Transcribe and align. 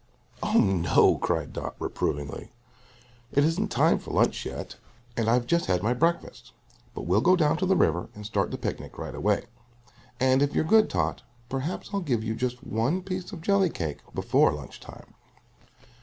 "Oh, 0.41 0.57
no," 0.59 1.19
cried 1.19 1.53
Dot 1.53 1.75
reprovingly. 1.77 2.51
"It 3.31 3.43
isn't 3.45 3.67
time 3.67 3.99
for 3.99 4.09
lunch 4.09 4.47
yet. 4.47 4.77
And 5.15 5.29
I've 5.29 5.45
just 5.45 5.67
had 5.67 5.83
my 5.83 5.93
breakfast. 5.93 6.53
But 6.95 7.03
we'll 7.03 7.21
go 7.21 7.35
down 7.35 7.57
to 7.57 7.67
the 7.67 7.75
river 7.75 8.09
and 8.15 8.25
start 8.25 8.49
the 8.49 8.57
picnic 8.57 8.97
right 8.97 9.13
away. 9.13 9.45
And, 10.19 10.41
if 10.41 10.55
you're 10.55 10.63
good, 10.63 10.89
Tot, 10.89 11.21
perhaps 11.49 11.91
I'll 11.93 11.99
give 12.01 12.23
you 12.23 12.33
just 12.33 12.63
one 12.63 13.03
piece 13.03 13.31
of 13.31 13.41
jelly 13.41 13.69
cake 13.69 13.99
before 14.15 14.51
lunch 14.51 14.79
time." 14.79 15.13